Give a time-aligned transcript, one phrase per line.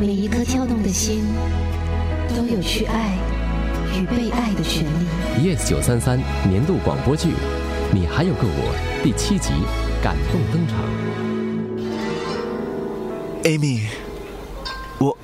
[0.00, 1.22] 每一颗跳动的心，
[2.34, 3.18] 都有去爱
[3.94, 5.06] 与被爱的权利。
[5.46, 7.28] Yes 九三三年度广播剧
[7.92, 8.74] 《你还有个我》
[9.04, 9.50] 第七集
[10.02, 10.78] 感动登场。
[13.42, 13.88] Amy，
[14.98, 15.14] 我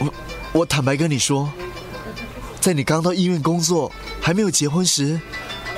[0.00, 0.12] 我
[0.52, 1.48] 我坦白跟你说，
[2.60, 5.20] 在你刚到医院工作还没有结婚时，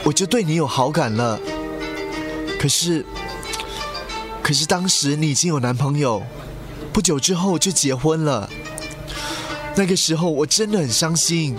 [0.04, 1.38] 我就对你有好感了。
[2.58, 3.04] 可是，
[4.42, 6.22] 可是当时你已经有男朋友，
[6.93, 8.48] 不久之后就结婚了。
[9.77, 11.56] 那个时候我真的很伤心，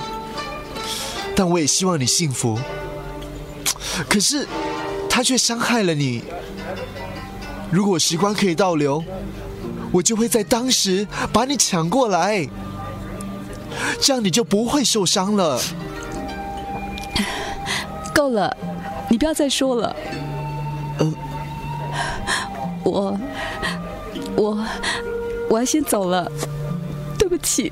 [1.36, 2.60] 但我也希望你幸福。
[4.10, 4.48] 可是
[5.10, 6.23] 他却伤害了你。
[7.72, 9.04] 如果时光可以倒流，
[9.92, 12.48] 我就会在当时把你抢过来，
[14.02, 15.62] 这样你就不会受伤了。
[18.14, 18.56] 够了，
[19.09, 19.96] 你不要再说了。
[21.00, 21.16] 嗯，
[22.84, 23.18] 我
[24.36, 24.66] 我
[25.49, 26.31] 我要先走了，
[27.17, 27.71] 对不起。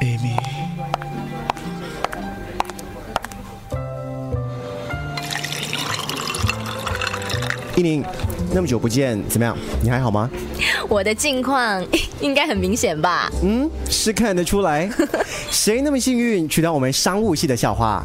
[0.00, 0.34] Amy，
[7.76, 8.02] 一宁，
[8.54, 9.54] 那么久不见，怎么样？
[9.82, 10.30] 你还好吗？
[10.88, 11.86] 我的近况
[12.20, 13.30] 应该很明显吧？
[13.44, 14.90] 嗯，是看得出来。
[15.64, 18.02] 谁那么幸运娶到我们商务系的校花？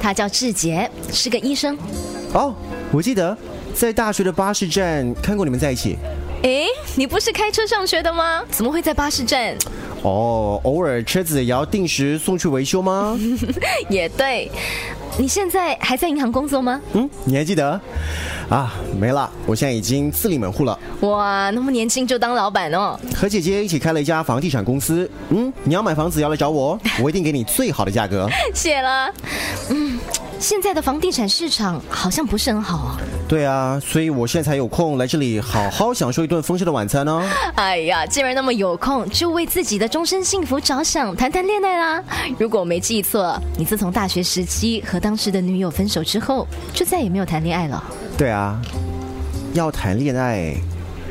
[0.00, 1.76] 他叫志杰，是个医生。
[2.32, 2.54] 哦，
[2.90, 3.36] 我记得
[3.74, 5.98] 在大学的巴士站看过你们在一起。
[6.44, 8.42] 诶，你不是开车上学的吗？
[8.50, 9.54] 怎么会在巴士站？
[10.00, 13.20] 哦，偶尔车子也要定时送去维修吗？
[13.90, 14.50] 也对。
[15.16, 16.80] 你现在还在银行工作吗？
[16.92, 17.80] 嗯，你还记得？
[18.48, 20.78] 啊，没了，我现在已经自立门户了。
[21.00, 22.98] 哇，那么年轻就当老板哦？
[23.14, 25.08] 和姐姐一起开了一家房地产公司。
[25.30, 28.28] 嗯，你要买房子要来找我，我一定给你最好的价格。
[28.52, 29.10] 谢了。
[29.70, 29.98] 嗯，
[30.38, 32.96] 现在的房地产市场好像不是很好啊。
[33.34, 37.20] 对啊，所以我现在才有空来这里好好享受一顿丰盛的晚餐呢、
[37.56, 42.00] 哎呀，既然那么有空，就为自己的终身幸福着想，谈谈恋爱啦。
[42.38, 47.82] 如果我没记错，你自从大学时期和当时的女友分手之后，就再也没有谈恋爱了。
[48.16, 48.62] 对啊，
[49.52, 50.36] 要谈恋爱，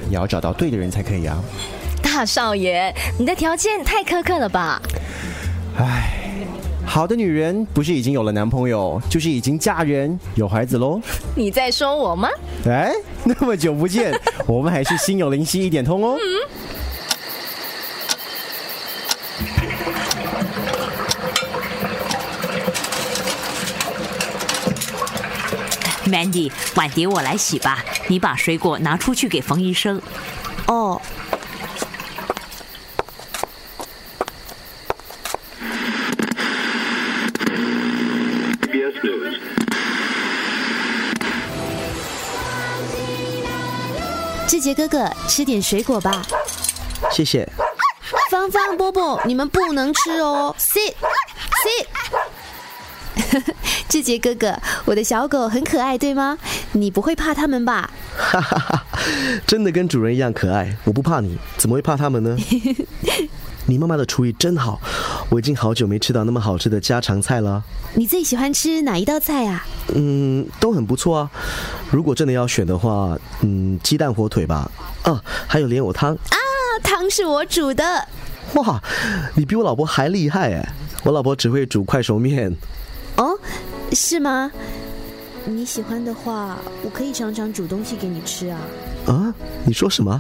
[0.10, 1.38] 也要找到对的人才可以啊。
[2.02, 4.82] 大少爷，你的条件太苛刻了吧？
[5.78, 6.23] 唉，
[6.86, 11.02] 好的女人不是已经有了男朋友，就是已经嫁人有孩子喽。
[11.36, 12.30] 你在说我吗？
[12.68, 14.14] 哎，那么久不见，
[14.46, 16.18] 我们还是心有灵犀一点通哦。
[26.06, 30.00] Mandy，碗碟我来洗吧，你把水果拿出去给冯医生。
[30.68, 31.02] 哦，
[44.48, 46.22] 志杰哥哥，吃点水果吧。
[47.12, 47.48] 谢谢。
[48.30, 50.56] 芳芳、波波，你们不能吃哦。
[50.58, 50.94] Sit
[51.64, 51.86] sit。
[53.90, 56.38] 志杰哥哥，我的小狗很可爱，对吗？
[56.72, 57.90] 你不会怕它们吧？
[58.16, 58.86] 哈哈哈，
[59.46, 60.76] 真的跟主人一样可爱。
[60.86, 62.38] 我不怕你，怎么会怕他们呢？
[63.66, 64.80] 你妈妈的厨艺真好，
[65.30, 67.64] 我已经好久没吃到那么好吃的家常菜了。
[67.96, 69.66] 你最喜欢吃哪一道菜啊？
[69.96, 71.32] 嗯，都很不错啊。
[71.90, 74.70] 如果真的要选的话，嗯，鸡蛋火腿吧。
[75.04, 76.14] 啊，还有莲藕汤。
[76.14, 76.38] 啊，
[76.84, 78.08] 汤是我煮的。
[78.56, 78.82] 哇，
[79.36, 80.74] 你比我老婆还厉害哎！
[81.04, 82.54] 我老婆只会煮快熟面。
[83.16, 83.38] 哦，
[83.94, 84.52] 是吗？
[85.46, 88.60] 你喜欢的话，我可以常常煮东西给你吃啊。
[89.08, 89.34] 啊？
[89.66, 90.20] 你说什么？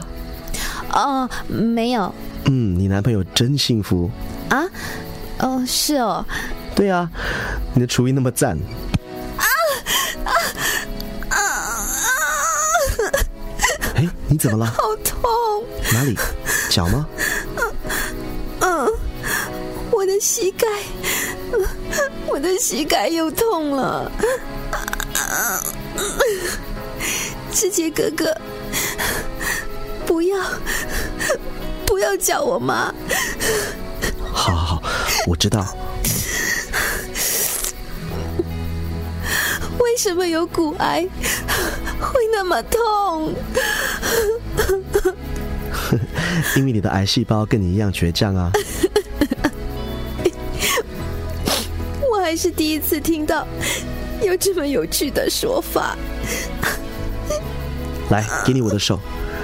[0.94, 2.14] 哦，没有。
[2.46, 4.09] 嗯，你男朋友真幸福。
[4.50, 4.64] 啊？
[5.40, 6.26] 哦，是哦。
[6.76, 7.09] 对啊，
[7.74, 8.58] 你的厨艺那么赞。
[9.38, 9.46] 啊
[10.24, 10.31] 啊
[11.30, 11.38] 啊啊！
[13.96, 14.66] 哎，你怎么了？
[14.72, 15.64] 好痛。
[15.92, 16.18] 哪里？
[16.70, 17.08] 脚吗？
[18.60, 18.90] 嗯，
[19.92, 20.68] 我的膝盖，
[22.28, 24.12] 我的膝盖又痛了。
[27.51, 28.36] 志杰哥哥，
[30.06, 30.51] 不要，不
[32.04, 32.94] 要叫我妈。
[34.32, 34.84] 好好好，
[35.28, 35.66] 我知道。
[39.80, 41.08] 为什么有骨癌
[42.00, 43.34] 会那么痛？
[46.56, 48.52] 因为你的癌细胞跟你一样倔强啊！
[52.12, 53.46] 我还是第一次听到
[54.22, 55.96] 有这么有趣的说法。
[58.10, 59.00] 来，给你我的手，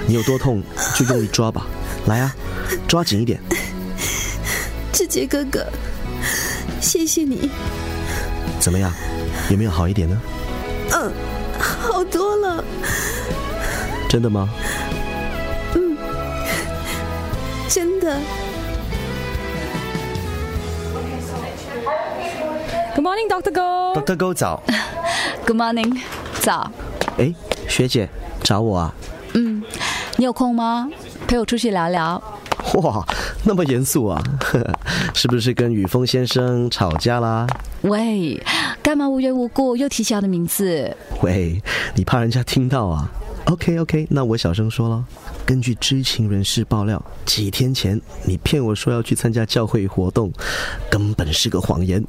[0.06, 0.62] 你有多痛
[0.96, 1.66] 就用力抓吧。
[2.06, 2.34] 来啊，
[2.88, 3.40] 抓紧一点。
[4.92, 5.66] 志杰哥哥，
[6.80, 7.50] 谢谢你，
[8.58, 8.92] 怎么样？
[9.50, 10.20] 有没有好一点呢？
[10.92, 11.12] 嗯，
[11.58, 12.62] 好多了。
[14.08, 14.48] 真的吗？
[15.74, 15.96] 嗯
[17.68, 18.18] 真的。
[22.94, 24.00] Good morning, Doctor Go.
[24.00, 24.62] Doctor Go 早。
[25.46, 26.00] Good morning，
[26.40, 26.70] 早。
[27.18, 27.32] 哎，
[27.68, 28.08] 学姐
[28.42, 28.94] 找我啊？
[29.34, 29.62] 嗯，
[30.16, 30.88] 你有空吗？
[31.26, 32.20] 陪我出去聊聊。
[32.74, 33.04] 哇，
[33.44, 34.22] 那么严肃啊？
[35.14, 37.46] 是不是跟雨峰先生吵架啦？
[37.82, 38.40] 喂，
[38.82, 40.96] 干嘛无缘无故又提起他的名字？
[41.22, 41.60] 喂，
[41.94, 43.10] 你怕人家听到啊
[43.46, 45.04] ？OK OK，那我小声说了。
[45.44, 50.30] 根据知情人士爆料，几天前你骗我说要去参加教会活动，
[50.88, 52.04] 根本是个谎言。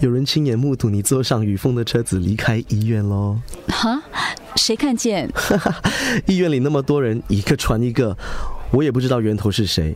[0.00, 3.36] 有人亲眼目睹你坐上雨峰的车子离开医院喽。
[3.68, 4.00] 哈？
[4.56, 5.28] 谁看见？
[6.26, 8.16] 医院里那么多人，一个传一个，
[8.70, 9.94] 我也不知道源头是谁。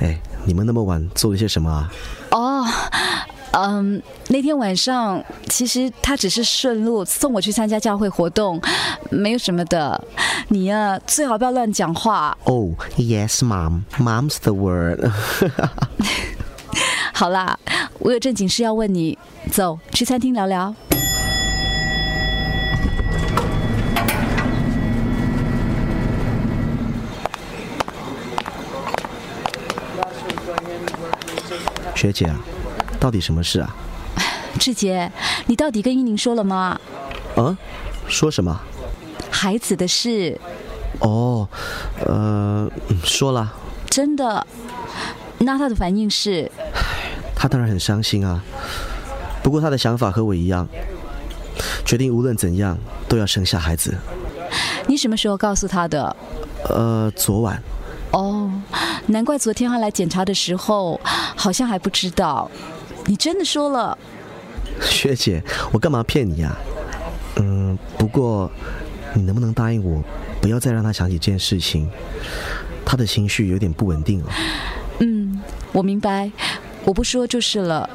[0.00, 1.92] 哎，你们那么晚做了些什么啊？
[2.30, 2.66] 哦，
[3.52, 8.60] 嗯，那天晚上其实他只是顺路送我去参加教会活动，
[9.10, 10.02] 没有什么的。
[10.48, 12.36] 你呀、最好不要乱讲话。
[12.44, 13.82] 哦、oh,，Yes, Mom.
[13.98, 15.10] Mom's the word.
[17.12, 17.58] 好啦，
[17.98, 19.18] 我有正经事要问你，
[19.50, 20.74] 走去餐厅聊聊。
[32.06, 32.38] 学姐啊，
[33.00, 33.74] 到底什么事啊？
[34.60, 35.10] 志杰，
[35.46, 36.78] 你到底跟依宁说了吗？
[37.34, 37.56] 啊？
[38.06, 38.60] 说什么？
[39.28, 40.40] 孩子的事，
[41.00, 41.48] 哦，
[42.06, 43.52] 呃，嗯说了，
[43.90, 44.46] 真的？
[45.38, 46.48] 那他的反应是？
[47.34, 48.40] 他当然很伤心啊。
[49.42, 50.68] 不过他的想法和我一样，
[51.84, 53.92] 决定无论怎样都要生下孩子。
[54.86, 56.16] 你什么时候告诉他的？
[56.68, 57.60] 呃，昨晚。
[58.12, 58.50] 哦，
[59.08, 60.98] 难怪昨天他来检查的时候，
[61.46, 62.50] 好像还不知道。
[63.04, 63.96] 你真的说了？
[64.80, 65.40] 学姐，
[65.70, 66.56] 我干嘛骗你呀、
[67.36, 68.50] 嗯，不过
[69.14, 70.02] 你能不能答应我，
[70.40, 71.88] 不要再让他想起这件事情？
[72.84, 74.26] 他的情绪有点不稳定哦。
[74.98, 75.40] 嗯，
[75.70, 76.32] 我明白，
[76.84, 77.88] 我不说就是了。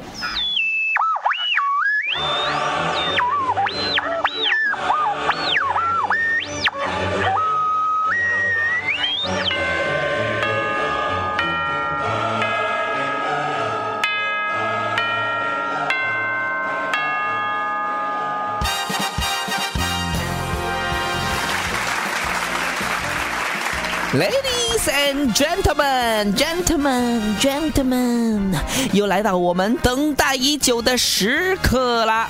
[24.14, 28.54] Ladies and gentlemen, gentlemen, gentlemen，
[28.92, 32.28] 又来到我们等待已久的时刻啦！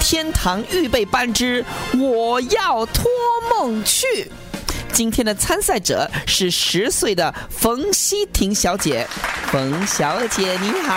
[0.00, 1.64] 天堂预备班之
[1.96, 3.04] 我要托
[3.48, 4.28] 梦去。
[4.92, 9.06] 今天的参赛者是十岁的冯希婷小姐，
[9.52, 10.94] 冯小姐你好。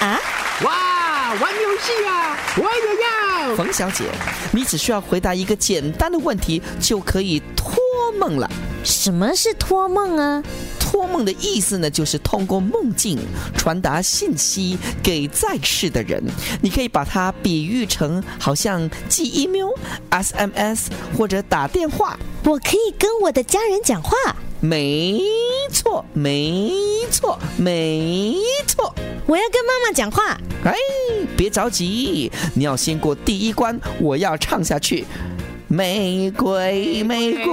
[0.00, 0.18] 啊？
[0.62, 3.54] 哇，玩游戏啊，我也要。
[3.56, 4.04] 冯小姐，
[4.52, 7.76] 你只需要回答一个简单的问题就可以托
[8.18, 8.50] 梦了。
[8.86, 10.42] 什么是托梦啊？
[10.78, 13.18] 托梦的意思呢，就是通过梦境
[13.56, 16.22] 传达信息给在世的人。
[16.62, 19.70] 你可以把它比喻成好像寄 email、
[20.10, 20.86] SMS
[21.18, 22.16] 或者打电话。
[22.44, 24.12] 我可以跟我的家人讲话。
[24.60, 25.20] 没
[25.72, 26.72] 错，没
[27.10, 28.36] 错，没
[28.68, 28.94] 错。
[29.26, 30.38] 我要跟妈妈讲话。
[30.64, 30.74] 哎，
[31.36, 33.78] 别着急，你要先过第一关。
[34.00, 35.04] 我要唱下去。
[35.68, 37.52] 玫瑰，玫瑰，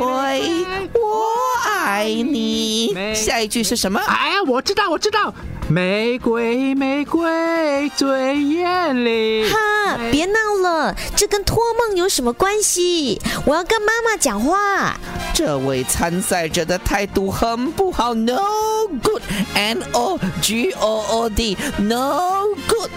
[0.93, 1.25] 我
[1.67, 2.93] 爱你。
[3.15, 3.99] 下一句是什么？
[4.07, 5.33] 哎呀，我知道，我知道。
[5.67, 9.49] 玫瑰，玫瑰最艳丽。
[9.49, 13.19] 哈，别闹了，这跟托梦有什么关系？
[13.45, 14.95] 我要跟妈妈讲话。
[15.33, 22.91] 这位参赛者的态度很不好，No good，N O G O O D，No good，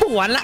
[0.00, 0.40] 不玩了。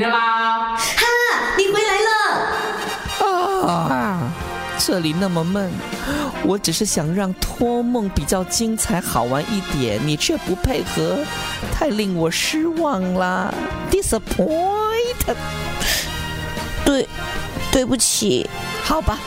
[0.00, 0.74] 的啦！
[0.76, 1.04] 哈，
[1.58, 2.10] 你回来了。
[3.68, 4.32] 啊，
[4.78, 5.70] 这里那么闷，
[6.42, 11.18] 我只是想让托梦比较精彩好玩一点，你却不配合，
[11.72, 13.52] 太令我失望啦
[13.90, 15.36] ，disappointed。
[16.84, 17.06] 对，
[17.70, 18.48] 对不起。
[18.82, 19.18] 好吧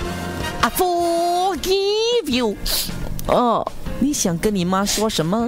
[0.61, 2.57] ，I forgive you。
[3.27, 3.65] 哦，
[3.99, 5.47] 你想跟你妈说什么？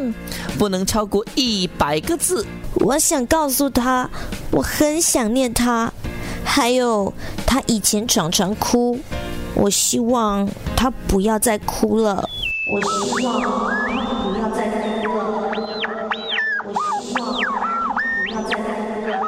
[0.57, 2.45] 不能超过一百个字。
[2.81, 4.09] 我想告诉他，
[4.51, 5.91] 我很想念他，
[6.43, 7.13] 还有
[7.45, 8.99] 他以前常常哭，
[9.55, 12.29] 我希望他不要再哭了。
[12.71, 15.23] 我希望他不要再哭了。
[16.65, 17.43] 我希望他
[18.13, 19.19] 不要再哭了。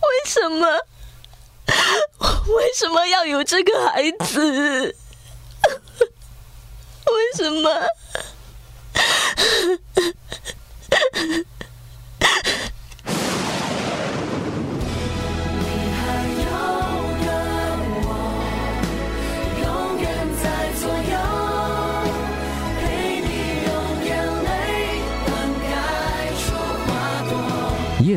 [0.00, 0.66] 为什么？
[2.56, 4.96] 为什么要有这个孩子？
[7.06, 7.70] 为什么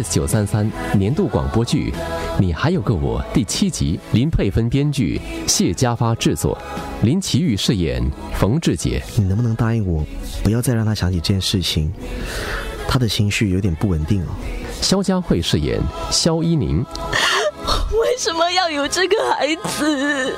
[0.02, 1.92] ？Yes 九三三年度广播剧
[2.40, 6.58] 《你还有个我》第七集，林佩芬编剧，谢家发制作，
[7.04, 8.04] 林奇玉饰演
[8.40, 9.02] 冯志杰。
[9.16, 10.04] 你能不能答应我，
[10.44, 11.92] 不要再让他想起这件事情？
[12.88, 14.28] 他的情绪有点不稳定哦。
[14.82, 15.80] 肖佳慧饰演
[16.10, 16.84] 肖依宁，
[17.94, 20.36] 为什么要有这个孩子？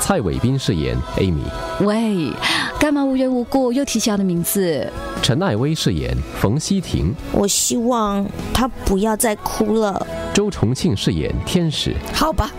[0.00, 1.42] 蔡伟斌饰演 Amy，
[1.80, 2.30] 喂，
[2.78, 4.90] 干嘛无缘无故又提起他的名字？
[5.20, 10.06] 陈艾薇饰演冯希婷，我希望他不要再哭了。
[10.32, 12.52] 周重庆饰演天使，好吧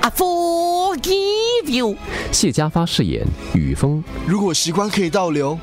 [0.00, 1.94] ，I forgive you。
[2.32, 3.24] 谢家发饰演
[3.54, 5.58] 雨峰，如果时光可以倒流，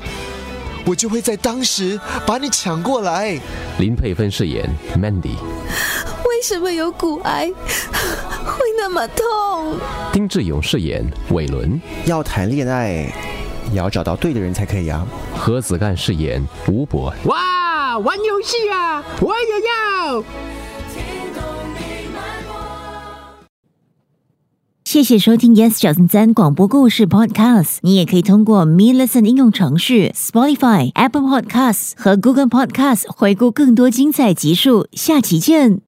[0.86, 3.36] 我就会在当时把你抢过来。
[3.80, 4.64] 林佩芬饰演
[4.96, 7.50] Mandy，为什么有骨癌
[8.46, 9.76] 会那么痛？
[10.12, 13.12] 丁志勇饰演伟伦，要谈恋爱，
[13.72, 15.06] 也要找到对的人才可以啊。
[15.36, 20.24] 何子干饰演吴博，哇，玩游戏啊，我也要。
[24.84, 27.76] 谢谢收听 Yes 九三三广播故事 Podcast。
[27.82, 34.88] 你也可以通过 Me Listen 应用程序、Spotify、Apple Podcasts 和 Google Podcasts 回顾更多精彩集数。
[34.92, 35.76] 下期见。